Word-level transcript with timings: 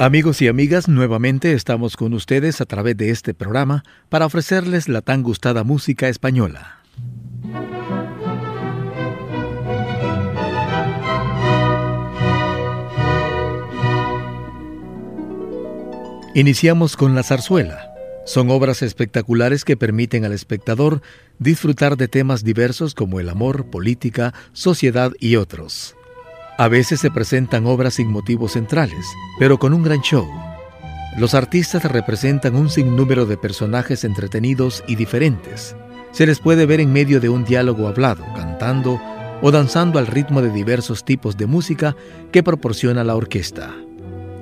Amigos 0.00 0.40
y 0.42 0.46
amigas, 0.46 0.86
nuevamente 0.88 1.54
estamos 1.54 1.96
con 1.96 2.14
ustedes 2.14 2.60
a 2.60 2.66
través 2.66 2.96
de 2.96 3.10
este 3.10 3.34
programa 3.34 3.82
para 4.08 4.26
ofrecerles 4.26 4.88
la 4.88 5.02
tan 5.02 5.24
gustada 5.24 5.64
música 5.64 6.08
española. 6.08 6.78
Iniciamos 16.32 16.96
con 16.96 17.16
la 17.16 17.24
zarzuela. 17.24 17.92
Son 18.24 18.50
obras 18.50 18.82
espectaculares 18.82 19.64
que 19.64 19.76
permiten 19.76 20.24
al 20.24 20.32
espectador 20.32 21.02
disfrutar 21.40 21.96
de 21.96 22.06
temas 22.06 22.44
diversos 22.44 22.94
como 22.94 23.18
el 23.18 23.28
amor, 23.28 23.68
política, 23.68 24.32
sociedad 24.52 25.10
y 25.18 25.34
otros. 25.34 25.97
A 26.60 26.66
veces 26.66 26.98
se 26.98 27.12
presentan 27.12 27.66
obras 27.66 27.94
sin 27.94 28.10
motivos 28.10 28.54
centrales, 28.54 29.06
pero 29.38 29.60
con 29.60 29.72
un 29.72 29.84
gran 29.84 30.00
show. 30.00 30.26
Los 31.16 31.34
artistas 31.34 31.84
representan 31.84 32.56
un 32.56 32.68
sinnúmero 32.68 33.26
de 33.26 33.36
personajes 33.36 34.02
entretenidos 34.02 34.82
y 34.88 34.96
diferentes. 34.96 35.76
Se 36.10 36.26
les 36.26 36.40
puede 36.40 36.66
ver 36.66 36.80
en 36.80 36.92
medio 36.92 37.20
de 37.20 37.28
un 37.28 37.44
diálogo 37.44 37.86
hablado, 37.86 38.24
cantando 38.34 39.00
o 39.40 39.52
danzando 39.52 40.00
al 40.00 40.08
ritmo 40.08 40.42
de 40.42 40.50
diversos 40.50 41.04
tipos 41.04 41.36
de 41.36 41.46
música 41.46 41.94
que 42.32 42.42
proporciona 42.42 43.04
la 43.04 43.14
orquesta. 43.14 43.72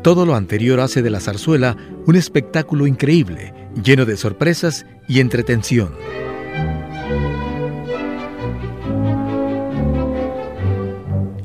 Todo 0.03 0.25
lo 0.25 0.37
anterior 0.37 0.81
hace 0.81 1.03
de 1.03 1.11
la 1.11 1.20
zarzuela 1.20 1.77
un 2.06 2.17
espectáculo 2.17 2.87
increíble, 2.87 3.53
lleno 3.84 4.06
de 4.06 4.17
sorpresas 4.17 4.87
y 5.06 5.20
entretención. 5.20 5.91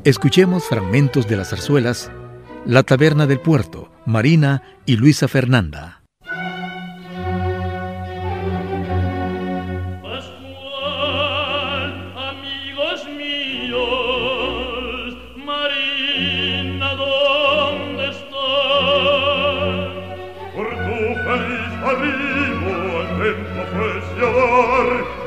Escuchemos 0.04 0.64
fragmentos 0.64 1.28
de 1.28 1.36
las 1.38 1.50
zarzuelas 1.50 2.12
La 2.66 2.82
Taberna 2.82 3.28
del 3.28 3.40
Puerto, 3.40 3.92
Marina 4.08 4.64
y 4.88 4.96
Luisa 4.96 5.28
Fernanda. 5.28 6.02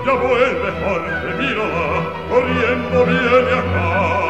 ya 0.04 0.12
vuelve 0.12 0.70
Jorge, 0.84 1.34
mírala, 1.38 2.12
corriendo 2.28 3.06
viene 3.06 3.52
acá. 3.52 4.23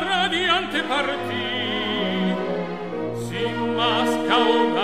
radiante 0.00 0.82
partì, 0.82 2.34
sin 3.26 3.74
masca 3.74 4.36
un 4.36 4.76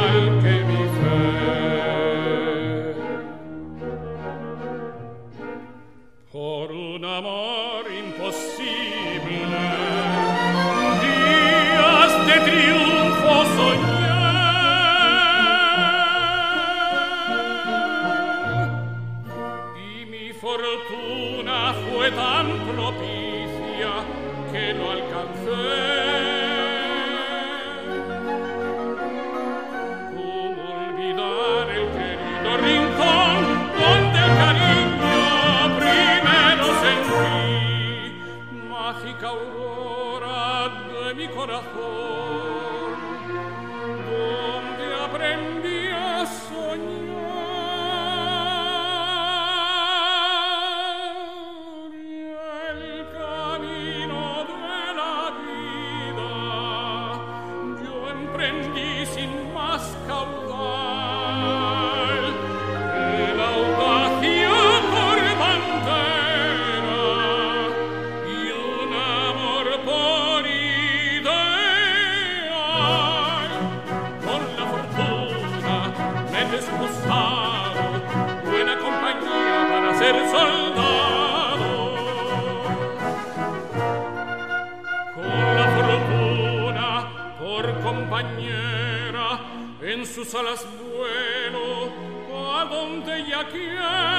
sus 90.25 90.35
alas 90.37 90.65
vuelo 90.95 91.91
a 92.33 92.65
donde 92.67 93.19
ella 93.19 93.45
quiera. 93.51 94.12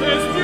this 0.00 0.24
is. 0.24 0.35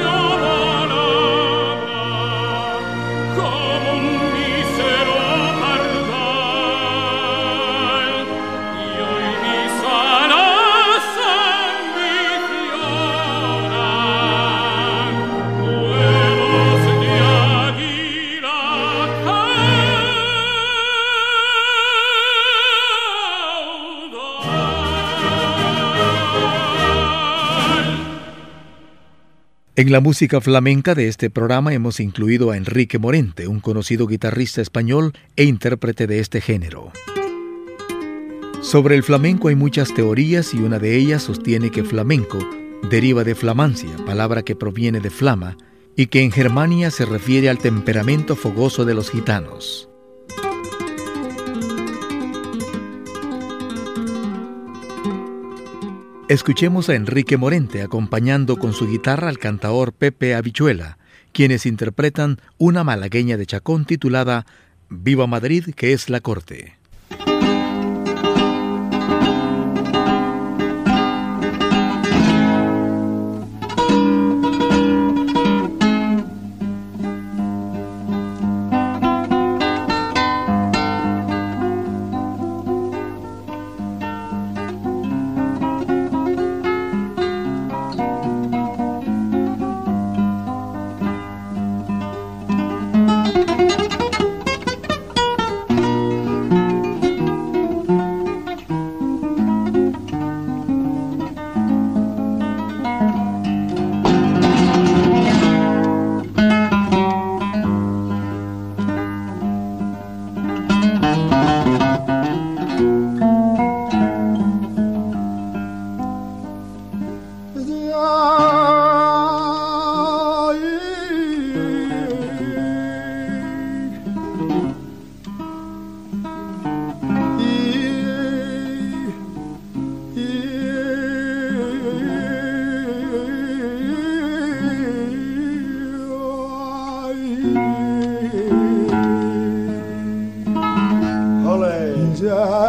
En 29.83 29.91
la 29.91 29.99
música 29.99 30.41
flamenca 30.41 30.95
de 30.95 31.09
este 31.09 31.29
programa 31.29 31.75
hemos 31.75 31.99
incluido 31.99 32.53
a 32.53 32.57
Enrique 32.57 33.01
Morente, 33.01 33.49
un 33.49 33.59
conocido 33.59 34.07
guitarrista 34.07 34.63
español 34.63 35.13
e 35.35 35.43
intérprete 35.43 36.07
de 36.07 36.21
este 36.21 36.41
género. 36.41 36.93
Sobre 38.61 38.95
el 38.95 39.03
flamenco 39.03 39.49
hay 39.49 39.57
muchas 39.57 39.93
teorías 39.93 40.55
y 40.55 40.59
una 40.59 40.79
de 40.79 40.97
ellas 40.97 41.25
sostiene 41.25 41.71
que 41.71 41.83
flamenco 41.83 42.39
deriva 42.89 43.25
de 43.25 43.35
flamancia, 43.35 43.91
palabra 44.07 44.45
que 44.45 44.55
proviene 44.55 45.01
de 45.01 45.11
flama, 45.11 45.57
y 45.97 46.07
que 46.07 46.23
en 46.23 46.31
Germania 46.31 46.93
se 46.93 47.05
refiere 47.05 47.51
al 47.51 47.59
temperamento 47.59 48.37
fogoso 48.37 48.85
de 48.85 48.95
los 48.95 49.11
gitanos. 49.11 49.92
Escuchemos 56.33 56.89
a 56.89 56.95
Enrique 56.95 57.37
Morente 57.37 57.83
acompañando 57.83 58.57
con 58.57 58.73
su 58.73 58.89
guitarra 58.89 59.29
al 59.29 59.39
cantaor 59.39 59.93
Pepe 59.93 60.35
Habichuela, 60.35 60.97
quienes 61.33 61.67
interpretan 61.67 62.41
una 62.57 62.85
malagueña 62.85 63.37
de 63.37 63.45
Chacón 63.45 63.85
titulada 63.85 64.47
Viva 64.89 65.27
Madrid, 65.27 65.75
que 65.77 65.93
es 65.93 66.09
la 66.09 66.21
corte. 66.21 66.79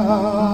La 0.03 0.52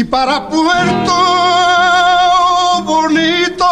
Y 0.00 0.04
para 0.04 0.48
Puerto 0.48 1.12
Bonito. 2.86 3.66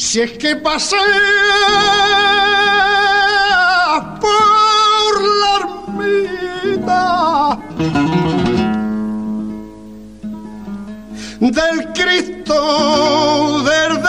Si 0.06 0.20
es 0.20 0.38
que 0.38 0.54
pasé 0.54 0.96
por 4.20 5.12
la 5.42 5.54
ermita 5.58 7.02
del 11.40 11.92
Cristo 11.92 13.64
del 13.64 14.00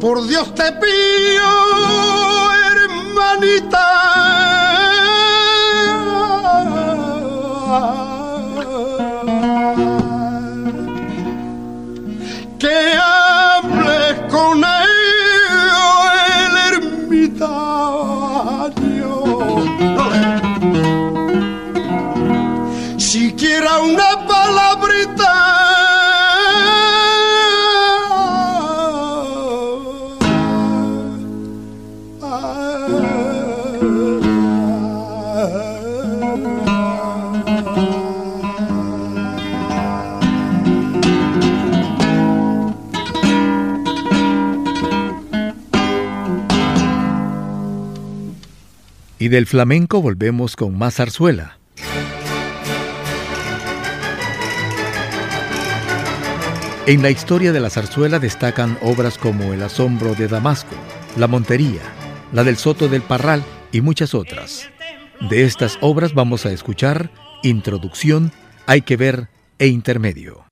Por 0.00 0.26
Dios 0.26 0.52
te 0.56 0.72
pido, 0.72 1.50
hermanita. 2.74 3.99
Del 49.30 49.46
flamenco 49.46 50.02
volvemos 50.02 50.56
con 50.56 50.76
más 50.76 50.96
zarzuela. 50.96 51.58
En 56.86 57.02
la 57.02 57.10
historia 57.10 57.52
de 57.52 57.60
la 57.60 57.70
zarzuela 57.70 58.18
destacan 58.18 58.76
obras 58.82 59.18
como 59.18 59.54
El 59.54 59.62
asombro 59.62 60.16
de 60.16 60.26
Damasco, 60.26 60.74
La 61.16 61.28
Montería, 61.28 61.82
la 62.32 62.42
del 62.42 62.56
Soto 62.56 62.88
del 62.88 63.02
Parral 63.02 63.44
y 63.70 63.80
muchas 63.80 64.14
otras. 64.14 64.68
De 65.30 65.44
estas 65.44 65.78
obras 65.80 66.12
vamos 66.12 66.44
a 66.44 66.50
escuchar 66.50 67.12
Introducción, 67.44 68.32
Hay 68.66 68.82
que 68.82 68.96
ver 68.96 69.28
e 69.60 69.68
Intermedio. 69.68 70.49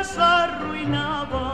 las 0.00 0.16
arruinaba. 0.16 1.49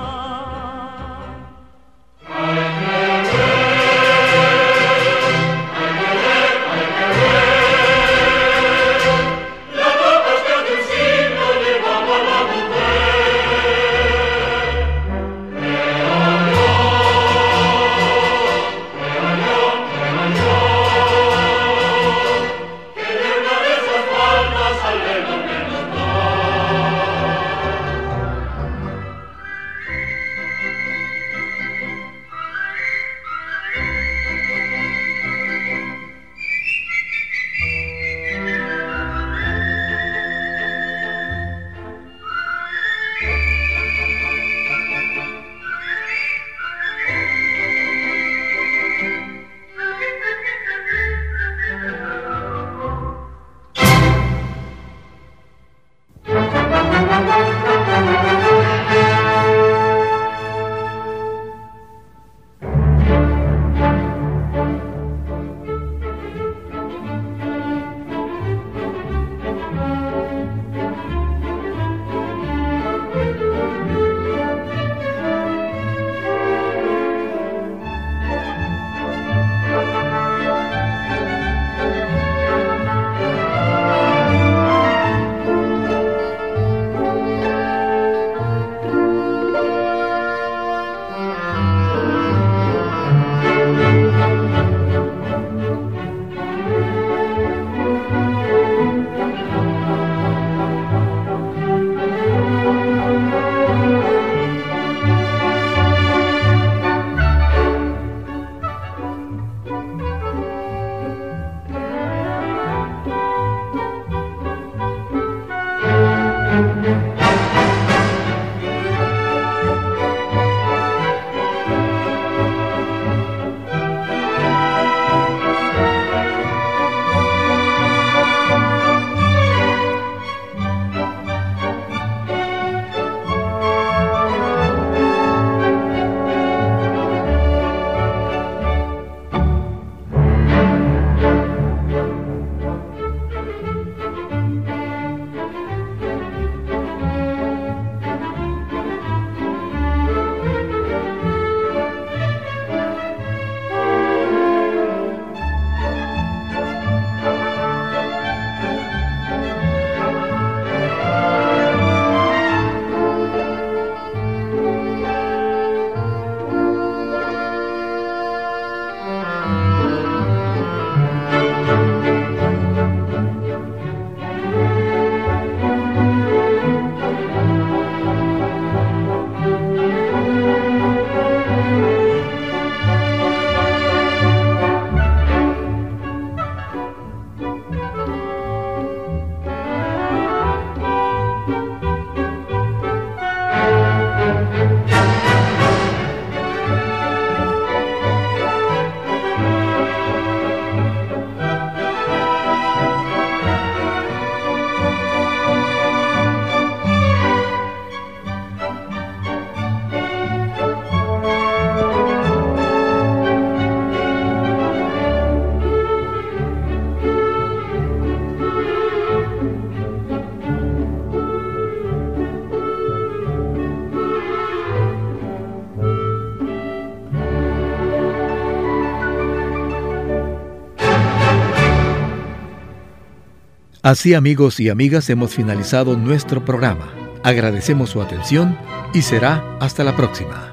Así 233.87 234.14
amigos 234.14 234.59
y 234.59 234.68
amigas 234.68 235.09
hemos 235.11 235.33
finalizado 235.33 235.96
nuestro 235.96 236.44
programa. 236.44 236.92
Agradecemos 237.22 237.90
su 237.90 238.03
atención 238.03 238.59
y 238.92 239.03
será 239.03 239.57
hasta 239.61 239.85
la 239.85 239.94
próxima. 239.94 240.53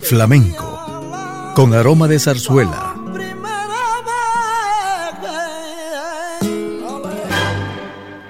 Flamenco, 0.00 1.52
con 1.54 1.74
aroma 1.74 2.08
de 2.08 2.18
zarzuela. 2.18 2.89